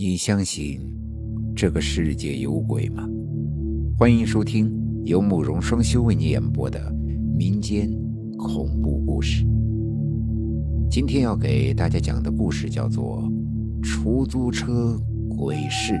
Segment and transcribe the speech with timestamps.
[0.00, 0.80] 你相信
[1.56, 3.04] 这个世界有鬼吗？
[3.98, 4.72] 欢迎收听
[5.04, 6.80] 由慕容双修为你演播的
[7.36, 7.90] 民间
[8.38, 9.44] 恐怖故事。
[10.88, 13.24] 今天要给大家讲的故事叫做
[13.82, 14.96] 《出租车
[15.36, 15.94] 鬼事》。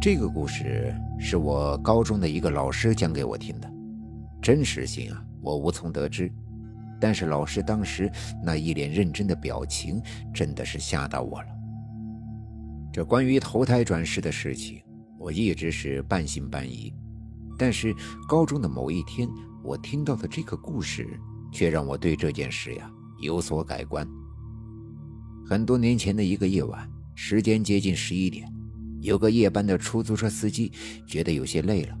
[0.00, 3.70] 这个故事是我高中的一个老师讲给我听的，
[4.40, 6.32] 真实性啊，我无从得知。
[6.98, 8.10] 但是老师当时
[8.42, 10.00] 那一脸认真的表情，
[10.32, 11.48] 真的是吓到我了。
[12.98, 14.82] 这关于投胎转世的事情，
[15.20, 16.92] 我一直是半信半疑。
[17.56, 17.94] 但是
[18.28, 19.28] 高中的某一天，
[19.62, 21.06] 我听到的这个故事，
[21.52, 24.04] 却让我对这件事呀有所改观。
[25.46, 28.52] 很多年前的一个夜晚，时间接近十一点，
[29.00, 30.72] 有个夜班的出租车司机
[31.06, 31.96] 觉得有些累了，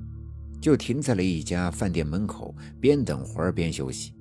[0.60, 4.12] 就停在了一家饭店门口，边等会儿边休息。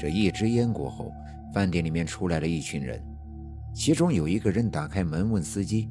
[0.00, 1.12] 这一支烟过后，
[1.54, 3.00] 饭店里面出来了一群人。
[3.74, 5.88] 其中有一个人打开门问司机：“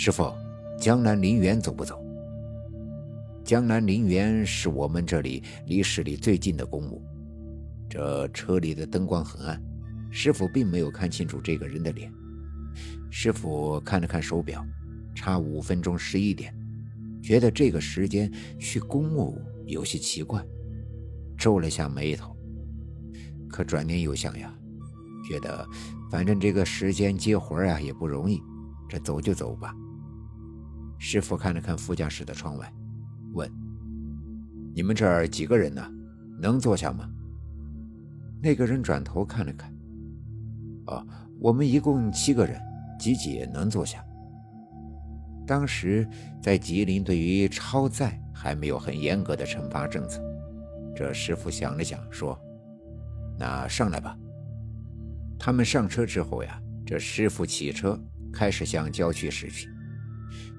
[0.00, 0.32] 师傅，
[0.78, 2.00] 江南陵园走不走？”
[3.44, 7.02] 江南陵园是我们这里离市里最近的公墓。
[7.90, 9.60] 这车里的灯光很暗，
[10.08, 12.12] 师傅并没有看清楚这个人的脸。
[13.10, 14.64] 师傅看了看手表，
[15.16, 16.54] 差五分钟十一点，
[17.20, 20.40] 觉得这个时间去公墓有些奇怪，
[21.36, 22.36] 皱了下眉头。
[23.48, 24.54] 可转念又想呀。
[25.28, 25.66] 觉得
[26.08, 28.40] 反正这个时间接活啊也不容易，
[28.88, 29.74] 这走就走吧。
[30.98, 32.72] 师傅看了看副驾驶的窗外，
[33.34, 33.50] 问
[34.74, 35.88] ：“你们这儿几个人呢？
[36.40, 37.08] 能坐下吗？”
[38.42, 39.72] 那个人转头看了看
[40.86, 41.06] ，“哦，
[41.40, 42.60] 我们一共七个人，
[42.98, 44.04] 几几能坐下。”
[45.46, 46.06] 当时
[46.42, 50.22] 在吉林，对于超载还没有很严格的惩罚政策。
[50.94, 52.38] 这师傅想了想，说
[53.38, 54.16] ：“那上来吧。”
[55.38, 57.98] 他们上车之后呀，这师傅骑车
[58.38, 59.68] 开始向郊区驶去。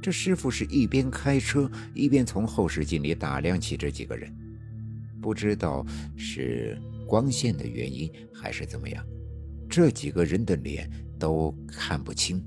[0.01, 4.29] 这师傅是一边开车一边从后视镜里打量起这几个人，
[5.21, 5.85] 不知道
[6.17, 9.01] 是光线的原因还是怎么样，
[9.69, 12.43] 这几个人的脸都看不清，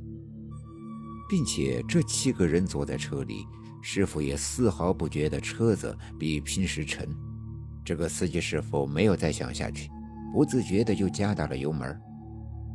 [1.31, 3.47] 并且这七个人坐在车里，
[3.83, 7.09] 师傅也丝毫不觉得车子比平时沉。
[7.85, 9.91] 这个司机师傅没有再想下去，
[10.33, 11.99] 不自觉的就加大了油门。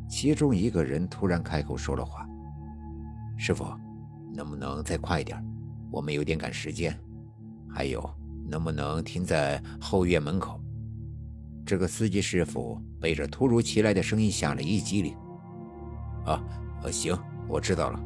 [0.10, 2.27] 其中一个人突然开口说了话
[3.38, 3.66] ：“师傅，
[4.34, 5.42] 能不能再快一点？
[5.92, 6.98] 我们有点赶时间。
[7.70, 8.04] 还有，
[8.50, 10.60] 能不能停在后院门口？”
[11.64, 15.16] 这个司机师傅被这突如其来的声音吓了一激灵。
[16.26, 16.44] “啊，
[16.82, 17.16] 呃，行，
[17.48, 18.00] 我知道了。”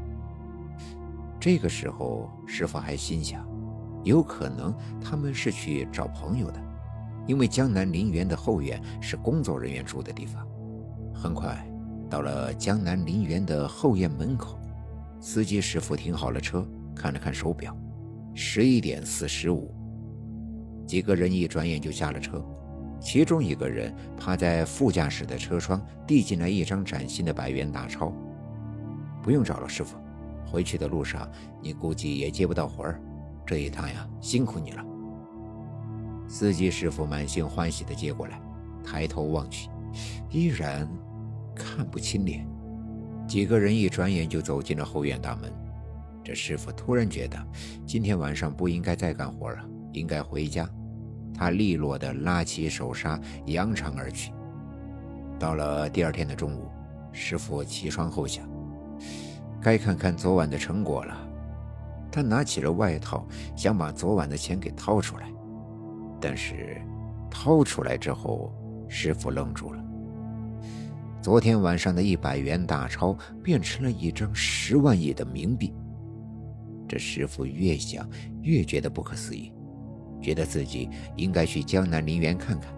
[1.39, 3.47] 这个时候，师傅还心想，
[4.03, 6.61] 有可能他们是去找朋友的，
[7.25, 10.45] 因为江南陵园的后院是工作人员住的地方。
[11.13, 11.65] 很快。
[12.09, 14.59] 到了江南陵园的后院门口，
[15.21, 17.77] 司机师傅停好了车，看了看手表，
[18.33, 19.71] 十一点四十五。
[20.87, 22.43] 几个人一转眼就下了车，
[22.99, 28.11] 其中一个人趴在副驾驶的车窗，递进来一张崭新的百元大钞。
[29.21, 29.95] 不用找了，师傅，
[30.45, 31.29] 回去的路上
[31.61, 32.99] 你估计也接不到活儿，
[33.45, 34.83] 这一趟呀，辛苦你了。
[36.27, 38.41] 司机师傅满心欢喜地接过来，
[38.83, 39.69] 抬头望去，
[40.31, 40.89] 依然。
[41.53, 42.47] 看不清脸，
[43.31, 45.49] 几个人一转眼就走进了后院大门。
[46.21, 47.37] 这师傅突然觉得
[47.85, 49.57] 今天晚上不应该再干活了，
[49.93, 50.69] 应该回家。
[51.33, 54.33] 他利落地拉起手刹，扬长而去。
[55.39, 56.69] 到了第二天的中午，
[57.13, 58.45] 师傅起床后想，
[59.61, 61.17] 该看看昨晚的成果了。
[62.11, 63.25] 他拿起了外套，
[63.55, 65.31] 想把昨晚的钱给掏出来，
[66.19, 66.81] 但是
[67.29, 68.53] 掏出来之后，
[68.89, 69.81] 师傅愣住了。
[71.21, 75.71] 昨天晚上的一百元大钞变成了一张十万亿的冥币，
[76.87, 78.09] 这师傅越想
[78.41, 79.53] 越觉得不可思议，
[80.19, 82.73] 觉得自己应该去江南陵园看看。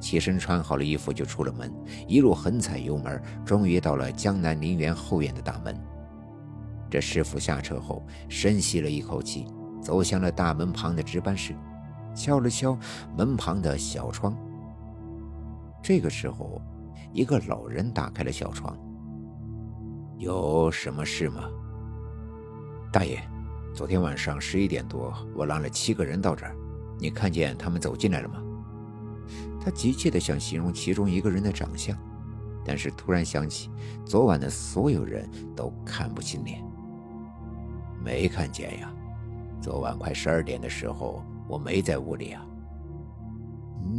[0.00, 1.70] 起身穿好了衣服就出了门，
[2.08, 5.78] 一路狠踩油门，终于到了江南陵园后院的大门。
[6.90, 9.44] 这师傅下车后深吸了一口气，
[9.82, 11.54] 走向了大门旁的值班室，
[12.14, 12.76] 敲了敲
[13.18, 14.34] 门旁的小窗。
[15.82, 16.58] 这个时候。
[17.12, 18.76] 一个老人打开了小窗。
[20.18, 21.42] 有什么事吗，
[22.92, 23.20] 大爷？
[23.74, 26.54] 昨天晚上十一点多，我拉了七个人到这儿，
[26.98, 28.42] 你看见他们走进来了吗？
[29.60, 31.96] 他急切地想形容其中一个人的长相，
[32.64, 33.70] 但是突然想起
[34.04, 36.62] 昨晚的所有人都看不清脸，
[38.04, 38.92] 没看见呀。
[39.60, 42.44] 昨晚快十二点的时候，我没在屋里啊。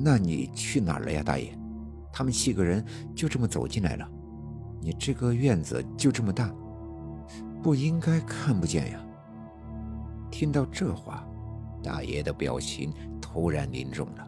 [0.04, 1.58] 那你去哪儿了呀，大爷？
[2.14, 4.08] 他们七个人就这么走进来了，
[4.80, 6.54] 你这个院子就这么大，
[7.64, 9.04] 不应该看不见呀。
[10.30, 11.28] 听到这话，
[11.82, 14.28] 大爷的表情突然凝重了。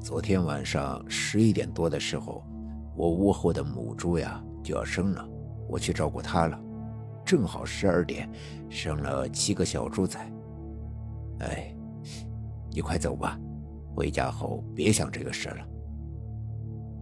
[0.00, 2.42] 昨天晚上十一点多的时候，
[2.96, 5.28] 我屋后的母猪呀就要生了，
[5.68, 6.58] 我去照顾它了。
[7.26, 8.28] 正好十二点，
[8.70, 10.32] 生了七个小猪崽。
[11.40, 11.74] 哎，
[12.70, 13.38] 你快走吧，
[13.94, 15.66] 回家后别想这个事了。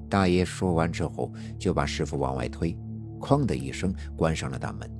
[0.09, 2.77] 大爷说完之后，就把师傅往外推，
[3.21, 4.91] 哐的一声关上了大门。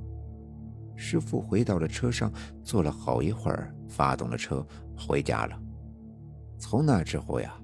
[0.95, 2.31] 师傅回到了车上，
[2.63, 4.65] 坐了好一会儿，发动了车
[4.97, 5.61] 回家了。
[6.57, 7.55] 从那之后呀。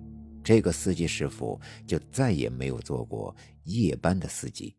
[0.47, 4.75] 这个司机师傅就再也没有做过夜班的司机。